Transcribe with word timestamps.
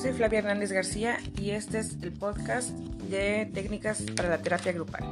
soy 0.00 0.12
Flavia 0.14 0.38
Hernández 0.38 0.72
García 0.72 1.18
y 1.38 1.50
este 1.50 1.78
es 1.78 1.98
el 2.00 2.12
podcast 2.12 2.70
de 2.70 3.50
técnicas 3.52 4.00
para 4.16 4.30
la 4.30 4.38
terapia 4.38 4.72
grupal. 4.72 5.04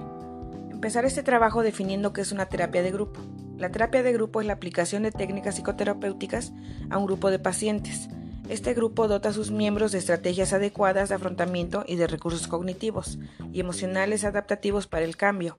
Empezar 0.71 1.05
este 1.05 1.23
trabajo 1.23 1.63
definiendo 1.63 2.15
qué 2.15 2.23
es 2.23 2.33
una 2.33 2.47
terapia 2.47 2.83
de 2.83 2.91
grupo. 2.91 3.21
La 3.59 3.71
terapia 3.71 4.03
de 4.03 4.15
grupo 4.15 4.41
es 4.41 4.47
la 4.47 4.55
aplicación 4.55 5.03
de 5.03 5.13
técnicas 5.13 5.57
psicoterapéuticas 5.57 6.55
a 6.89 6.97
un 6.97 7.05
grupo 7.05 7.31
de 7.31 7.39
pacientes. 7.39 8.09
Este 8.49 8.73
grupo 8.73 9.09
dota 9.09 9.29
a 9.29 9.35
sus 9.35 9.51
miembros 9.51 9.93
de 9.93 9.99
estrategias 9.99 10.55
adecuadas 10.55 11.11
de 11.11 11.17
afrontamiento 11.17 11.85
y 11.87 11.97
de 11.97 12.07
recursos 12.07 12.49
cognitivos 12.49 13.19
y 13.53 13.61
emocionales 13.61 14.25
adaptativos 14.25 14.87
para 14.87 15.05
el 15.05 15.19
cambio, 15.19 15.55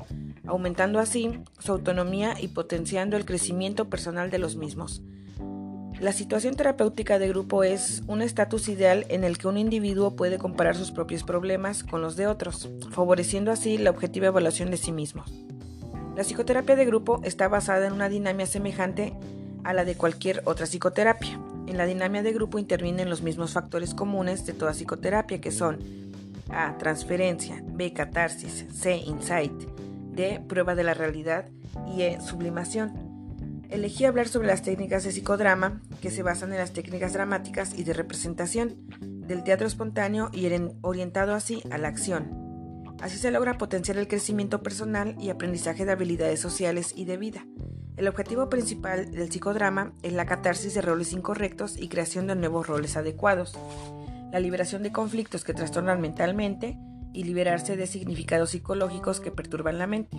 aumentando 0.48 0.98
así 0.98 1.40
su 1.60 1.72
autonomía 1.72 2.34
y 2.42 2.48
potenciando 2.48 3.16
el 3.16 3.26
crecimiento 3.26 3.92
personal 3.92 4.32
de 4.32 4.40
los 4.40 4.56
mismos. 4.56 5.04
La 6.00 6.14
situación 6.14 6.56
terapéutica 6.56 7.20
de 7.20 7.28
grupo 7.28 7.66
es 7.66 8.04
un 8.08 8.22
estatus 8.22 8.70
ideal 8.70 9.06
en 9.10 9.26
el 9.26 9.38
que 9.38 9.50
un 9.50 9.58
individuo 9.58 10.16
puede 10.16 10.38
comparar 10.38 10.78
sus 10.78 10.92
propios 10.92 11.24
problemas 11.24 11.84
con 11.84 12.02
los 12.02 12.16
de 12.16 12.26
otros, 12.26 12.70
favoreciendo 12.92 13.52
así 13.52 13.78
la 13.78 13.90
objetiva 13.90 14.28
evaluación 14.28 14.72
de 14.72 14.78
sí 14.78 14.94
mismo. 14.94 15.26
La 16.16 16.24
psicoterapia 16.24 16.78
de 16.78 16.86
grupo 16.86 17.20
está 17.26 17.50
basada 17.50 17.86
en 17.86 17.92
una 17.92 18.08
dinámica 18.08 18.46
semejante 18.46 19.14
a 19.66 19.74
la 19.74 19.84
de 19.84 19.96
cualquier 19.96 20.42
otra 20.46 20.68
psicoterapia. 20.68 21.38
En 21.68 21.76
la 21.76 21.86
dinámica 21.86 22.24
de 22.24 22.32
grupo 22.32 22.60
intervienen 22.60 23.10
los 23.10 23.22
mismos 23.22 23.52
factores 23.52 23.94
comunes 23.94 24.46
de 24.46 24.54
toda 24.54 24.72
psicoterapia 24.72 25.42
que 25.42 25.52
son 25.52 25.80
A. 26.50 26.78
Transferencia, 26.78 27.62
B. 27.66 27.92
Catarsis, 27.92 28.66
C. 28.72 28.96
Insight, 28.96 29.52
D. 30.14 30.42
Prueba 30.48 30.76
de 30.76 30.84
la 30.84 30.94
realidad 30.94 31.50
y 31.94 32.04
E. 32.04 32.22
Sublimación. 32.22 33.09
Elegí 33.70 34.06
hablar 34.06 34.28
sobre 34.28 34.48
las 34.48 34.64
técnicas 34.64 35.04
de 35.04 35.12
psicodrama, 35.12 35.82
que 36.02 36.10
se 36.10 36.24
basan 36.24 36.52
en 36.52 36.58
las 36.58 36.74
técnicas 36.74 37.14
dramáticas 37.14 37.78
y 37.78 37.84
de 37.84 37.94
representación, 37.94 38.78
del 39.00 39.44
teatro 39.44 39.68
espontáneo 39.68 40.32
y 40.34 40.50
orientado 40.82 41.36
así 41.36 41.62
a 41.70 41.78
la 41.78 41.88
acción. 41.88 42.50
Así 43.00 43.18
se 43.18 43.30
logra 43.30 43.60
potenciar 43.60 43.98
el 43.98 44.08
crecimiento 44.08 44.64
personal 44.64 45.16
y 45.20 45.30
aprendizaje 45.30 45.86
de 45.86 45.92
habilidades 45.92 46.40
sociales 46.40 46.94
y 46.96 47.06
de 47.06 47.18
vida. 47.18 47.46
El 47.96 48.08
objetivo 48.08 48.50
principal 48.50 49.12
del 49.12 49.30
psicodrama 49.30 49.94
es 50.02 50.14
la 50.14 50.26
catarsis 50.26 50.74
de 50.74 50.82
roles 50.82 51.14
incorrectos 51.14 51.78
y 51.78 51.90
creación 51.90 52.26
de 52.26 52.36
nuevos 52.36 52.66
roles 52.66 52.98
adecuados, 52.98 53.58
la 54.32 54.40
liberación 54.40 54.82
de 54.82 54.92
conflictos 54.92 55.44
que 55.44 55.54
trastornan 55.54 56.02
mentalmente 56.02 56.78
y 57.14 57.24
liberarse 57.24 57.78
de 57.78 57.88
significados 57.88 58.52
psicológicos 58.52 59.20
que 59.20 59.32
perturban 59.32 59.78
la 59.78 59.88
mente. 59.88 60.18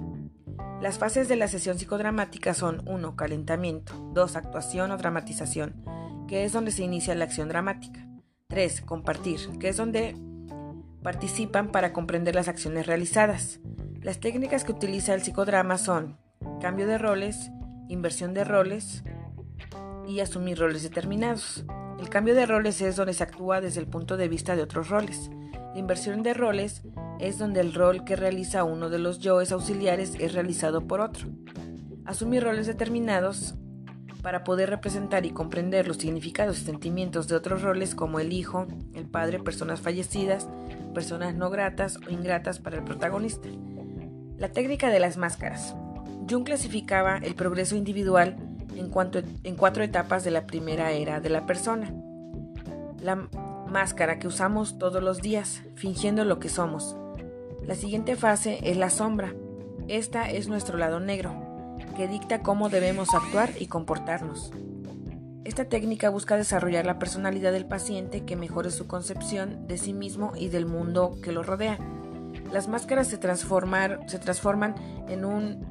Las 0.81 0.97
fases 0.97 1.29
de 1.29 1.37
la 1.37 1.47
sesión 1.47 1.79
psicodramática 1.79 2.55
son 2.55 2.83
1. 2.89 3.15
Calentamiento, 3.15 3.93
2. 4.15 4.37
Actuación 4.37 4.91
o 4.93 4.97
dramatización, 4.97 5.85
que 6.27 6.45
es 6.45 6.55
donde 6.55 6.71
se 6.71 6.83
inicia 6.83 7.15
la 7.15 7.25
acción 7.25 7.51
dramática. 7.51 8.09
3. 8.49 8.81
Compartir, 8.81 9.41
que 9.59 9.69
es 9.69 9.77
donde 9.77 10.17
participan 11.03 11.71
para 11.71 11.93
comprender 11.93 12.35
las 12.35 12.49
acciones 12.49 12.87
realizadas. 12.87 13.61
Las 14.01 14.21
técnicas 14.21 14.65
que 14.65 14.73
utiliza 14.73 15.13
el 15.13 15.21
psicodrama 15.21 15.77
son 15.77 16.17
cambio 16.63 16.87
de 16.87 16.97
roles, 16.97 17.51
inversión 17.89 18.33
de 18.33 18.45
roles 18.45 19.05
y 20.09 20.21
asumir 20.21 20.59
roles 20.59 20.83
determinados. 20.83 21.67
El 21.99 22.09
cambio 22.09 22.35
de 22.35 22.47
roles 22.47 22.81
es 22.81 22.97
donde 22.97 23.13
se 23.13 23.23
actúa 23.23 23.61
desde 23.61 23.81
el 23.81 23.87
punto 23.87 24.17
de 24.17 24.29
vista 24.29 24.57
de 24.57 24.63
otros 24.63 24.89
roles. 24.89 25.31
La 25.75 25.79
inversión 25.79 26.23
de 26.23 26.33
roles 26.33 26.83
es 27.21 27.39
donde 27.39 27.61
el 27.61 27.75
rol 27.75 28.05
que 28.05 28.17
realiza 28.17 28.65
uno 28.65 28.89
de 28.89 28.99
los 28.99 29.21
yoes 29.21 29.53
auxiliares 29.53 30.15
es 30.19 30.33
realizado 30.33 30.87
por 30.87 31.01
otro. 31.01 31.29
Asumir 32.05 32.43
roles 32.43 32.67
determinados 32.67 33.55
para 34.23 34.45
poder 34.45 34.71
representar 34.71 35.25
y 35.27 35.31
comprender 35.31 35.87
los 35.87 35.99
significados 35.99 36.61
y 36.61 36.65
sentimientos 36.65 37.29
de 37.29 37.37
otros 37.37 37.63
roles 37.63 37.95
como 37.95 38.21
el 38.21 38.33
hijo, 38.33 38.67
el 38.95 39.07
padre, 39.07 39.39
personas 39.39 39.81
fallecidas, 39.81 40.49
personas 40.95 41.35
no 41.35 41.51
gratas 41.51 41.99
o 42.07 42.11
ingratas 42.11 42.59
para 42.59 42.77
el 42.77 42.85
protagonista. 42.85 43.49
La 44.37 44.49
técnica 44.49 44.89
de 44.89 45.01
las 45.01 45.17
máscaras. 45.17 45.75
Jung 46.29 46.45
clasificaba 46.45 47.19
el 47.19 47.35
progreso 47.35 47.77
individual 47.77 48.37
en, 48.75 48.91
en 49.45 49.57
cuatro 49.57 49.85
etapas 49.85 50.25
de 50.25 50.31
la 50.31 50.47
primera 50.47 50.93
era 50.93 51.21
de 51.21 51.29
la 51.29 51.47
persona. 51.47 51.93
La 53.03 53.29
máscara 53.69 54.19
que 54.19 54.27
usamos 54.27 54.79
todos 54.79 55.03
los 55.03 55.21
días, 55.23 55.63
fingiendo 55.77 56.25
lo 56.25 56.39
que 56.39 56.49
somos. 56.49 56.97
La 57.71 57.77
siguiente 57.77 58.17
fase 58.17 58.59
es 58.65 58.77
la 58.77 58.91
sombra. 58.91 59.33
Esta 59.87 60.29
es 60.29 60.49
nuestro 60.49 60.77
lado 60.77 60.99
negro, 60.99 61.77
que 61.97 62.09
dicta 62.09 62.43
cómo 62.43 62.69
debemos 62.69 63.15
actuar 63.15 63.51
y 63.61 63.69
comportarnos. 63.69 64.51
Esta 65.45 65.67
técnica 65.67 66.11
busca 66.11 66.37
desarrollar 66.37 66.85
la 66.85 66.99
personalidad 66.99 67.53
del 67.53 67.67
paciente 67.67 68.25
que 68.25 68.35
mejore 68.35 68.73
su 68.73 68.89
concepción 68.89 69.69
de 69.69 69.79
sí 69.79 69.93
mismo 69.93 70.33
y 70.35 70.49
del 70.49 70.67
mundo 70.67 71.17
que 71.23 71.31
lo 71.31 71.45
rodea. 71.45 71.79
Las 72.53 72.67
máscaras 72.67 73.07
se, 73.07 73.21
se 73.21 74.19
transforman 74.19 74.75
en 75.09 75.25
un 75.25 75.65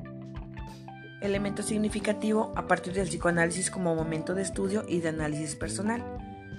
elemento 1.19 1.63
significativo 1.63 2.53
a 2.55 2.65
partir 2.65 2.93
del 2.93 3.09
psicoanálisis 3.09 3.69
como 3.69 3.93
momento 3.93 4.35
de 4.35 4.43
estudio 4.43 4.85
y 4.87 5.01
de 5.01 5.09
análisis 5.09 5.57
personal. 5.57 6.01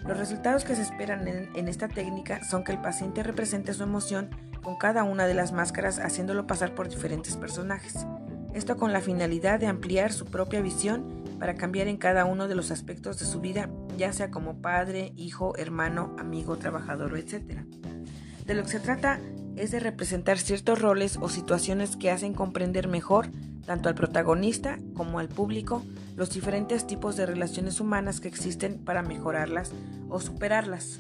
Los 0.06 0.18
resultados 0.18 0.64
que 0.64 0.76
se 0.76 0.82
esperan 0.82 1.26
en, 1.28 1.68
esta 1.68 1.88
técnica 1.88 2.44
son 2.44 2.62
que 2.62 2.72
el 2.72 2.82
paciente 2.82 3.22
represente 3.22 3.72
su 3.72 3.82
emoción 3.84 4.28
con 4.62 4.76
cada 4.76 5.04
una 5.04 5.26
de 5.26 5.34
las 5.34 5.52
máscaras 5.52 5.98
haciéndolo 5.98 6.46
pasar 6.46 6.74
por 6.74 6.88
diferentes 6.88 7.36
personajes. 7.36 8.06
Esto 8.54 8.76
con 8.76 8.92
la 8.92 9.00
finalidad 9.00 9.60
de 9.60 9.66
ampliar 9.66 10.12
su 10.12 10.26
propia 10.26 10.60
visión 10.60 11.22
para 11.38 11.54
cambiar 11.54 11.88
en 11.88 11.96
cada 11.96 12.24
uno 12.24 12.48
de 12.48 12.54
los 12.54 12.70
aspectos 12.70 13.18
de 13.18 13.26
su 13.26 13.40
vida, 13.40 13.70
ya 13.96 14.12
sea 14.12 14.30
como 14.30 14.60
padre, 14.60 15.12
hijo, 15.16 15.56
hermano, 15.56 16.14
amigo, 16.18 16.56
trabajador, 16.56 17.16
etc. 17.16 17.60
De 18.44 18.54
lo 18.54 18.62
que 18.62 18.68
se 18.68 18.80
trata 18.80 19.20
es 19.56 19.70
de 19.70 19.80
representar 19.80 20.38
ciertos 20.38 20.80
roles 20.80 21.18
o 21.20 21.28
situaciones 21.28 21.96
que 21.96 22.10
hacen 22.10 22.34
comprender 22.34 22.88
mejor 22.88 23.28
tanto 23.66 23.88
al 23.88 23.94
protagonista 23.94 24.78
como 24.94 25.18
al 25.18 25.28
público 25.28 25.82
los 26.16 26.30
diferentes 26.30 26.86
tipos 26.86 27.16
de 27.16 27.26
relaciones 27.26 27.80
humanas 27.80 28.20
que 28.20 28.28
existen 28.28 28.78
para 28.84 29.02
mejorarlas 29.02 29.72
o 30.08 30.20
superarlas. 30.20 30.98